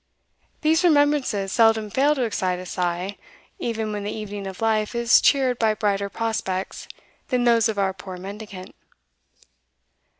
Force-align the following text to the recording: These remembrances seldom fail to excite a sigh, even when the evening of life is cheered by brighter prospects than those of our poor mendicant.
These 0.61 0.83
remembrances 0.83 1.51
seldom 1.51 1.91
fail 1.91 2.15
to 2.15 2.23
excite 2.23 2.57
a 2.57 2.65
sigh, 2.65 3.17
even 3.59 3.91
when 3.91 4.03
the 4.03 4.11
evening 4.11 4.47
of 4.47 4.59
life 4.59 4.95
is 4.95 5.21
cheered 5.21 5.59
by 5.59 5.75
brighter 5.75 6.09
prospects 6.09 6.87
than 7.27 7.43
those 7.43 7.69
of 7.69 7.77
our 7.77 7.93
poor 7.93 8.17
mendicant. 8.17 8.73